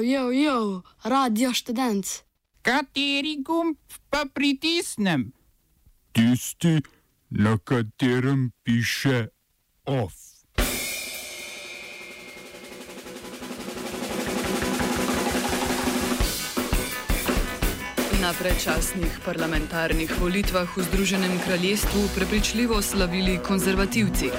[0.00, 2.06] jo, jo, radio študent.
[2.62, 3.76] Kateri gumb
[4.10, 5.32] pa pritisnem?
[6.12, 6.80] Tisti,
[7.30, 9.28] na katerem piše
[9.84, 10.14] OF.
[18.20, 24.30] Na predčasnih parlamentarnih volitvah v Združenem kraljestvu prepričljivo slavili konzervativci.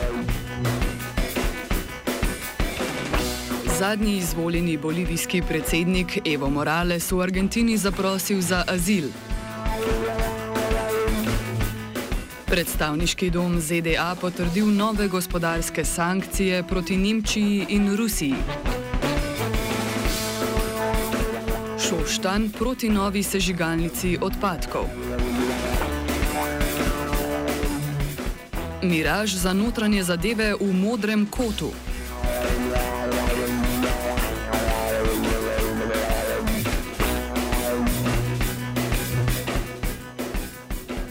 [3.80, 9.06] Zadnji izvoljeni bolivijski predsednik Evo Morales v Argentini zaprosil za azil.
[12.46, 18.36] Predstavniški dom ZDA potrdil nove gospodarske sankcije proti Nemčiji in Rusiji.
[21.90, 24.86] Šoštan proti novi sežigalnici odpadkov.
[28.84, 31.89] Miraž za notranje zadeve v modrem kotu.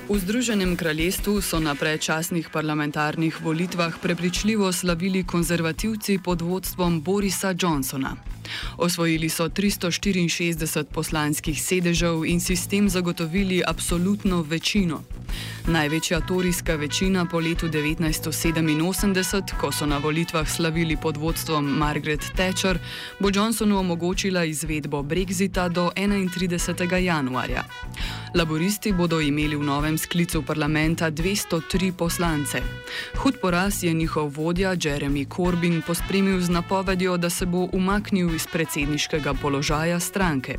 [0.08, 8.16] V Združenem kraljestvu so na predčasnih parlamentarnih volitvah prepričljivo slavili konzervativci pod vodstvom Borisa Johnsona.
[8.76, 15.02] Osvojili so 364 poslanskih sedežev in si s tem zagotovili absolutno večino.
[15.66, 22.78] Največja torijska večina po letu 1987, ko so na volitvah slavili pod vodstvom Margaret Thatcher,
[23.20, 26.96] bo Johnsonu omogočila izvedbo Brexita do 31.
[26.96, 27.64] januarja.
[28.34, 32.62] Laboristi bodo imeli v novem sklicu parlamenta 203 poslance.
[33.16, 38.46] Hud poraz je njihov vodja Jeremy Corbyn pospremil z napovedjo, da se bo umaknil iz
[38.46, 40.58] predsedniškega položaja stranke.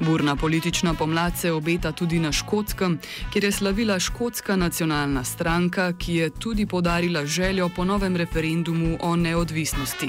[0.00, 2.98] Burna politična pomlad se obeta tudi na Škotskem,
[3.32, 9.16] kjer je slavila Škotska nacionalna stranka, ki je tudi podarila željo po novem referendumu o
[9.16, 10.08] neodvisnosti.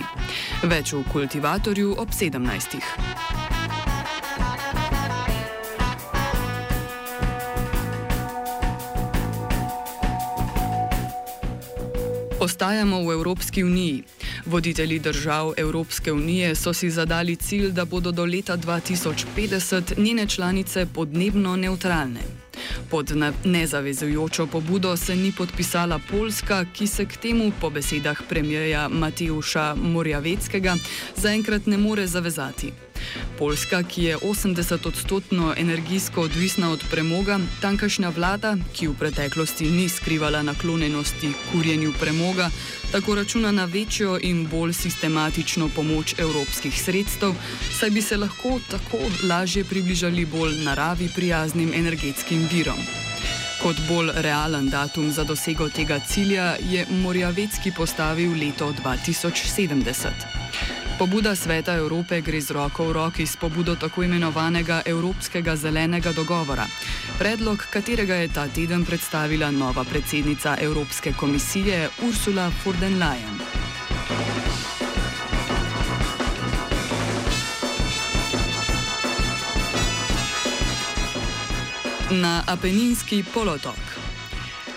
[0.64, 2.78] Več v kultivatorju ob 17.
[12.40, 14.04] Ostajamo v Evropski uniji.
[14.46, 20.86] Voditelji držav Evropske unije so si zadali cilj, da bodo do leta 2050 njene članice
[20.94, 22.44] podnebno neutralne.
[22.94, 23.12] Pod
[23.44, 30.76] nezavezujočo pobudo se ni podpisala Poljska, ki se k temu po besedah premijeja Mateuša Morjaveckega
[31.16, 32.93] zaenkrat ne more zavezati.
[33.40, 40.44] Poljska, ki je 80-odstotno energijsko odvisna od premoga, tankašnja vlada, ki v preteklosti ni skrivala
[40.44, 42.50] naklonjenosti kurjenju premoga,
[42.92, 47.34] tako računa na večjo in bolj sistematično pomoč evropskih sredstev,
[47.80, 48.98] saj bi se lahko tako
[49.30, 52.80] lažje približali bolj naravi prijaznim energetskim virom.
[53.64, 60.43] Kot bolj realen datum za dosego tega cilja je Morjavecki postavil leto 2070.
[61.04, 66.64] Pobuda Sveta Evrope gre z roko v roki s pobudo tako imenovanega Evropskega zelenega dogovora,
[67.20, 73.36] predlog katerega je ta teden predstavila nova predsednica Evropske komisije Ursula von der Leyen.
[82.12, 84.03] Na Apeninski polotok.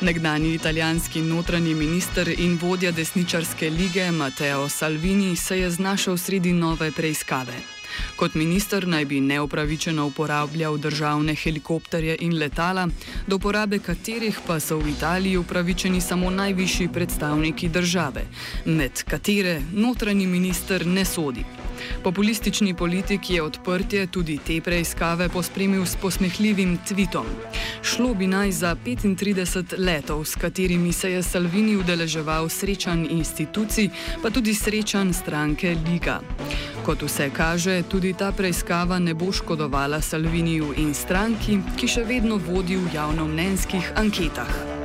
[0.01, 6.93] Nekdani italijanski notranji minister in vodja desničarske lige Matteo Salvini se je znašel sredi nove
[6.93, 7.53] preiskave.
[8.17, 12.89] Kot minister naj bi neupravičeno uporabljal državne helikopterje in letala,
[13.27, 18.27] do uporabe katerih pa so v Italiji upravičeni samo najvišji predstavniki države,
[18.65, 21.45] med katere notranji minister ne sodi.
[22.03, 27.27] Populistični politik je odprtje tudi te preiskave pospremil s posmehljivim tvitom.
[27.83, 33.89] Šlo bi naj za 35 letov, s katerimi se je Salvini udeleževal srečan institucij,
[34.23, 36.21] pa tudi srečan stranke Liga.
[36.87, 42.37] Kot vse kaže, tudi ta preiskava ne bo škodovala Salviniju in stranki, ki še vedno
[42.37, 44.76] vodi v javnomnenjskih anketah.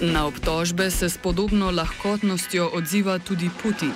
[0.00, 3.92] Na obtožbe se s podobno lahkotnostjo odziva tudi Putin.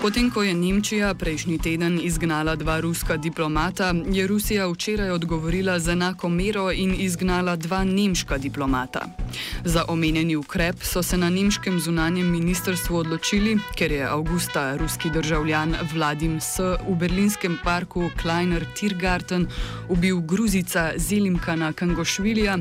[0.00, 5.92] Potem, ko je Nemčija prejšnji teden izgnala dva ruska diplomata, je Rusija včeraj odgovorila z
[5.92, 9.02] enako mero in izgnala dva nemška diplomata.
[9.64, 15.76] Za omenjeni ukrep so se na nemškem zunanjem ministrstvu odločili, ker je avgusta ruski državljan
[15.92, 16.58] Vladim S.
[16.88, 19.46] v berlinskem parku Kleiner Tiergarten
[19.88, 22.58] ubil gruzica Zelimkana Kangošvilja.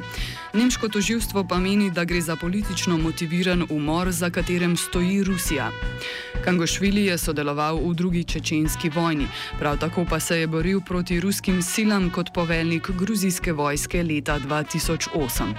[0.54, 5.72] Nemško toživstvo pa meni, da gre za politično motiviran umor, za katerem stoji Rusija.
[6.44, 9.28] Kangošvili je sodeloval v drugi čečenski vojni,
[9.60, 15.54] prav tako pa se je boril proti ruskim silam kot poveljnik gruzijske vojske leta 2008.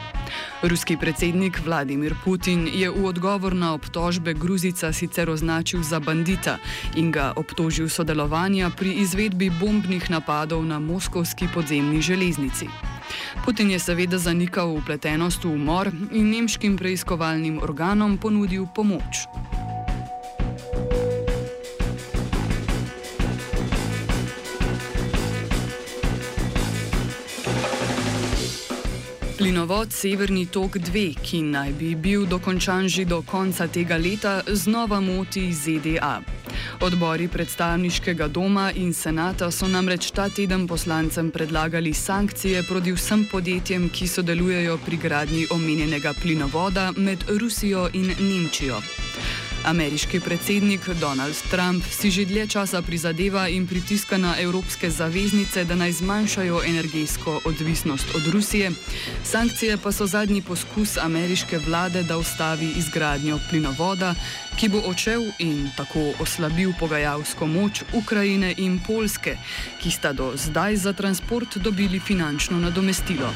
[0.62, 6.58] Ruski predsednik Vladimir Putin je v odgovor na obtožbe Gruzica sicer označil za bandita
[6.96, 12.68] in ga obtožil sodelovanja pri izvedbi bombnih napadov na moskovski podzemni železnici.
[13.44, 19.26] Putin je seveda zanikal upletenost v umor in nemškim preiskovalnim organom ponudil pomoč.
[29.50, 35.00] Plinovod Severni tok 2, ki naj bi bil dokončan že do konca tega leta, znova
[35.02, 36.22] moti ZDA.
[36.86, 43.90] Odbori predstavniškega doma in senata so namreč ta teden poslancem predlagali sankcije proti vsem podjetjem,
[43.90, 48.78] ki sodelujejo pri gradnji omenjenega plinovoda med Rusijo in Nemčijo.
[49.64, 55.74] Ameriški predsednik Donald Trump si že dlje časa prizadeva in pritiska na evropske zaveznice, da
[55.74, 58.70] naj zmanjšajo energetsko odvisnost od Rusije.
[59.24, 64.14] Sankcije pa so zadnji poskus ameriške vlade, da ustavi izgradnjo plinovoda,
[64.56, 69.36] ki bo odšel in tako oslabil pogajalsko moč Ukrajine in Polske,
[69.82, 73.28] ki sta do zdaj za transport dobili finančno nadomestilo.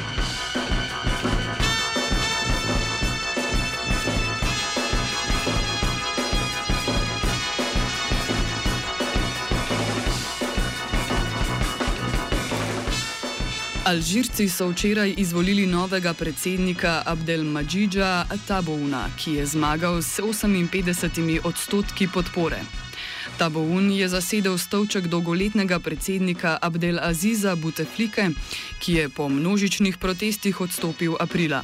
[13.85, 22.63] Alžirci so včeraj izvolili novega predsednika Abdelmadžidža Tabouna, ki je zmagal s 58 odstotki podpore.
[23.39, 28.31] Taboun je zasedel stolček dolgoletnega predsednika Abdelaziza Buteflike,
[28.81, 31.61] ki je po množičnih protestih odstopil aprila.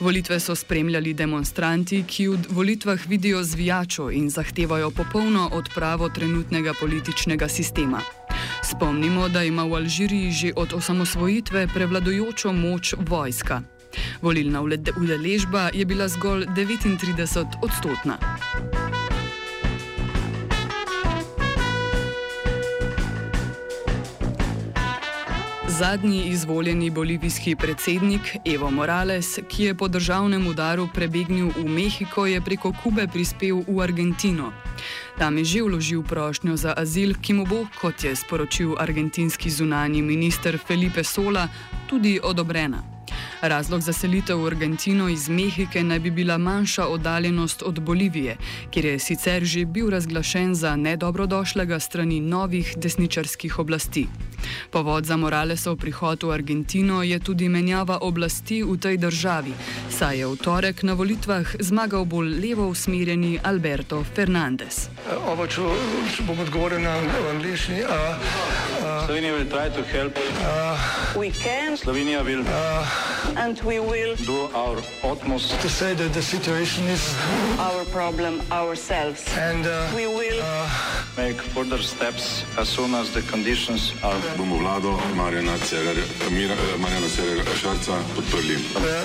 [0.00, 7.48] Volitve so spremljali demonstranti, ki v volitvah vidijo zvijačo in zahtevajo popolno odpravo trenutnega političnega
[7.48, 8.02] sistema.
[8.72, 13.60] Spomnimo, da ima v Alžiriji že od osamosvojitve prevladujočo moč vojska.
[14.22, 14.62] Volilna
[14.96, 18.16] udeležba je bila zgolj 39 odstotna.
[25.68, 32.40] Zadnji izvoljeni bolivijski predsednik Evo Morales, ki je po državnem udaru prebegnil v Mehiko, je
[32.40, 34.61] preko Kube prispel v Argentino.
[35.22, 40.02] Tam je že vložil prošnjo za azil, ki mu bo, kot je sporočil argentinski zunani
[40.02, 41.46] minister Felipe Sola,
[41.86, 42.82] tudi odobrena.
[43.42, 48.36] Razlog za selitev v Argentino iz Mehike naj bi bila manjša oddaljenost od Bolivije,
[48.70, 54.06] kjer je sicer že bil razglašen za nedobrodošlega strani novih desničarskih oblasti.
[54.70, 59.52] Povod za Moralesov prihod v Argentino je tudi menjava oblasti v tej državi,
[59.90, 64.88] saj je v torek na volitvah zmagal bolj levo usmerjeni Alberto Fernandez.
[65.26, 65.60] Ovo, če
[66.26, 66.98] bom odgovoril na
[67.32, 67.82] angliški.
[69.06, 71.76] Slovenija bo poskušala pomagati.
[71.82, 73.78] Slovenija bo naredila svoj
[75.12, 78.40] utmost, da bo rekla, da je situacija naš problem,
[78.76, 79.14] sami.
[79.52, 80.42] In da bomo naredili
[81.16, 82.12] nadaljnje korake,
[82.58, 84.31] as soon as the conditions are.
[84.36, 85.58] Bomo vlado Marjana
[87.08, 88.56] Cererera Šarca podprli.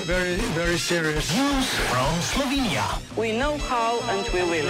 [0.06, 1.32] Very, very serious.
[1.36, 2.84] News from Slovenija.
[3.18, 4.70] We know how and we will.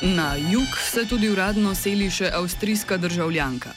[0.00, 3.70] Na jug se tudi uradno seli še avstrijska državljanka.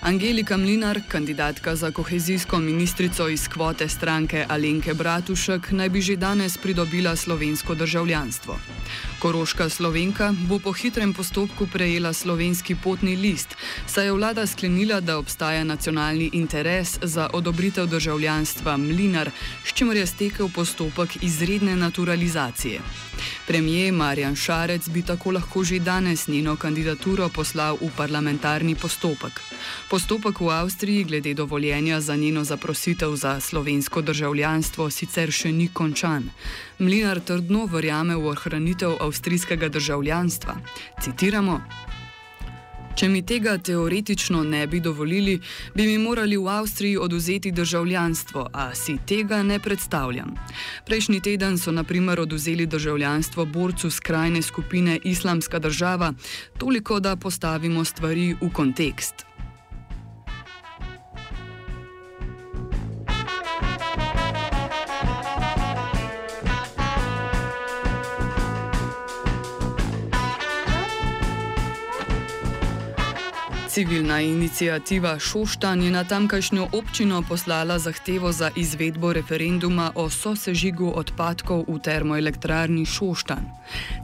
[0.00, 6.56] Angelika Mlinar, kandidatka za kohezijsko ministrico iz kvote stranke Alenke Bratušek, naj bi že danes
[6.58, 8.58] pridobila slovensko državljanstvo.
[9.18, 15.18] Koroška slovenka bo po hitrem postopku prejela slovenski potni list, saj je vlada sklenila, da
[15.18, 19.30] obstaja nacionalni interes za odobritev državljanstva Mlinar,
[19.64, 22.80] s čimer je stekel postopek izredne naturalizacije.
[23.46, 29.40] Premijer Marjan Šarec bi tako lahko že danes njeno kandidaturo poslal v parlamentarni postopek.
[29.88, 36.26] Postopek v Avstriji glede dovoljenja za njeno zaprositev za slovensko državljanstvo sicer še ni končan.
[36.78, 40.56] Mlinar trdno verjame v ohranitev avstrijskega državljanstva.
[41.00, 41.60] Citiramo.
[42.98, 45.38] Če mi tega teoretično ne bi dovolili,
[45.74, 50.34] bi mi morali v Avstriji oduzeti državljanstvo, a si tega ne predstavljam.
[50.86, 56.12] Prejšnji teden so naprimer oduzeli državljanstvo borcu skrajne skupine Islamska država,
[56.58, 59.27] toliko da postavimo stvari v kontekst.
[73.78, 81.64] Civilna inicijativa Šoštan je na tamkajšnjo občino poslala zahtevo za izvedbo referenduma o sosežigu odpadkov
[81.68, 83.46] v termoelektrarni Šoštan.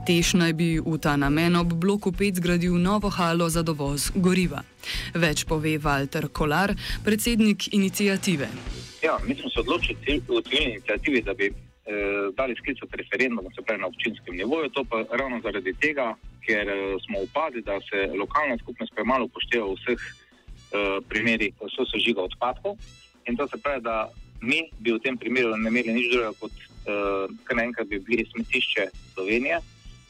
[0.07, 4.62] Tež naj bi v ta namen ob bloku 5 zgradil novo halo za dovoz goriva.
[5.14, 6.71] Več pove Walter Kolar,
[7.04, 8.47] predsednik inicijative.
[9.02, 11.50] Ja, mi smo se odločili v civilni inicijativi, da bi
[11.87, 14.69] eh, dali sklicati referendum, se pravi na občinskem nivoju.
[14.71, 16.14] To pa ravno zaradi tega,
[16.47, 22.23] ker eh, smo upadli, da se lokalna skupnost premalo upošteva v vseh eh, primerih sosežiga
[22.23, 22.76] odpadkov.
[23.26, 24.09] In to se pravi, da
[24.41, 28.26] mi bi v tem primeru ne imeli nič drugega kot eh, kar naenkrat bi bili
[28.33, 29.61] smetišče Slovenije.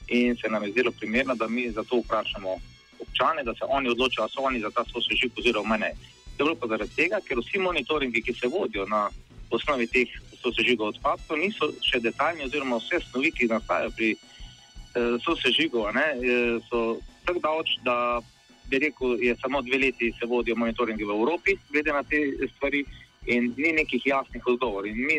[0.08, 2.56] In se nam je zdelo primerno, da mi za to vprašamo
[3.00, 5.94] občane, da se oni odločijo, ali so oni za ta sosežig oziroma ne.
[6.38, 9.08] Zaradi tega, ker vsi monitoringi, ki se vodijo na
[9.50, 10.08] osnovi teh
[10.44, 17.00] sosežigov odpadkov, niso še detaljni, oziroma vse snovi, ki nastajajo pri eh, sosežigu, eh, so
[17.24, 18.20] tako daleč, da
[18.68, 22.20] bi rekel, je samo dve leti se vodijo monitoringi v Evropi, glede na te
[22.56, 22.84] stvari,
[23.26, 24.86] in ni nekih jasnih odgovorov.
[24.86, 25.18] In mi,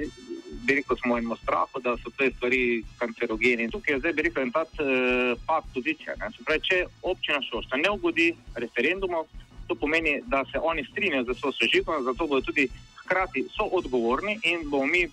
[0.65, 3.65] bi rekel, smo imeli strah, da so te stvari kancerogene.
[3.65, 6.17] In tukaj je zdaj, bi rekel, en tak eh, pad pozicije.
[6.37, 9.25] Se pravi, če občina Šošta ne ugodi referendumov,
[9.67, 12.67] to pomeni, da se oni strinjajo za sosežigom, zato bodo tudi
[13.05, 15.05] hkrati soodgovorni in bomo mi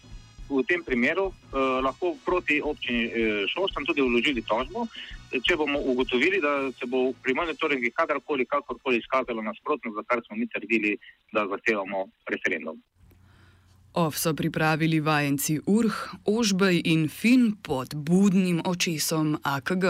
[0.53, 3.13] v tem primeru eh, lahko proti občini eh,
[3.49, 4.87] Šoštan tudi vložili tožbo,
[5.33, 10.37] če bomo ugotovili, da se bo pri monitoringu kadarkoli, kakorkoli izkazalo nasprotno, za kar smo
[10.37, 10.97] mi trdili,
[11.33, 12.81] da zahtevamo referendum.
[13.95, 19.85] OF so pripravili vajenci Urh, Ožbej in Fin pod budnim očesom AKG.